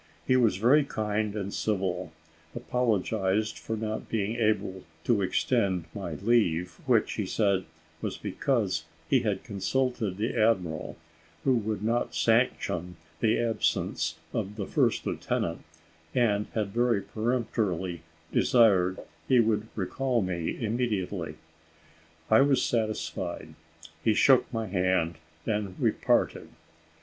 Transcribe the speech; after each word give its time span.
He 0.25 0.35
was 0.35 0.57
very 0.57 0.83
kind 0.83 1.35
and 1.35 1.53
civil, 1.53 2.11
apologised 2.55 3.59
for 3.59 3.77
not 3.77 4.09
being 4.09 4.35
able 4.35 4.83
to 5.03 5.21
extend 5.21 5.85
my 5.93 6.13
leave, 6.15 6.79
which, 6.87 7.13
he 7.13 7.25
said, 7.27 7.65
was 8.01 8.17
because 8.17 8.85
he 9.07 9.19
had 9.19 9.43
consulted 9.43 10.17
the 10.17 10.35
admiral, 10.35 10.97
who 11.43 11.53
would 11.55 11.83
not 11.83 12.15
sanction 12.15 12.97
the 13.19 13.37
absence 13.37 14.15
of 14.33 14.55
the 14.55 14.65
first 14.65 15.05
lieutenant, 15.05 15.63
and 16.15 16.47
had 16.55 16.73
very 16.73 17.03
peremptorily 17.03 18.01
desired 18.33 18.97
he 19.27 19.39
would 19.39 19.67
recall 19.75 20.23
me 20.23 20.57
immediately. 20.65 21.35
I 22.27 22.41
was 22.41 22.63
satisfied: 22.65 23.53
he 24.03 24.15
shook 24.15 24.51
my 24.51 24.65
hand, 24.65 25.19
and 25.45 25.77
we 25.77 25.91
parted. 25.91 26.49